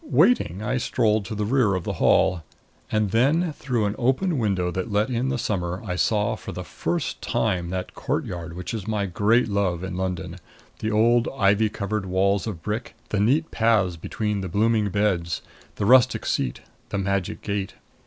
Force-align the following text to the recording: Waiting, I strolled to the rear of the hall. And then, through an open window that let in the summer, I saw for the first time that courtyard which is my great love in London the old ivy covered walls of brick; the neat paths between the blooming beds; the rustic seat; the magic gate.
Waiting, 0.03 0.63
I 0.63 0.77
strolled 0.77 1.25
to 1.25 1.35
the 1.35 1.45
rear 1.45 1.75
of 1.75 1.83
the 1.83 1.93
hall. 2.01 2.41
And 2.91 3.11
then, 3.11 3.53
through 3.53 3.85
an 3.85 3.93
open 3.99 4.39
window 4.39 4.71
that 4.71 4.91
let 4.91 5.11
in 5.11 5.29
the 5.29 5.37
summer, 5.37 5.79
I 5.85 5.95
saw 5.95 6.35
for 6.35 6.51
the 6.51 6.63
first 6.63 7.21
time 7.21 7.69
that 7.69 7.93
courtyard 7.93 8.55
which 8.55 8.73
is 8.73 8.87
my 8.87 9.05
great 9.05 9.47
love 9.47 9.83
in 9.83 9.95
London 9.95 10.37
the 10.79 10.89
old 10.89 11.29
ivy 11.37 11.69
covered 11.69 12.07
walls 12.07 12.47
of 12.47 12.63
brick; 12.63 12.95
the 13.09 13.19
neat 13.19 13.51
paths 13.51 13.95
between 13.95 14.41
the 14.41 14.49
blooming 14.49 14.89
beds; 14.89 15.43
the 15.75 15.85
rustic 15.85 16.25
seat; 16.25 16.61
the 16.89 16.97
magic 16.97 17.43
gate. 17.43 17.75